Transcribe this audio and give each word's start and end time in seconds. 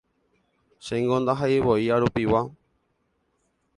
Chéngo 0.85 1.15
ndaha'eivoi 1.21 1.87
arupigua 1.95 2.41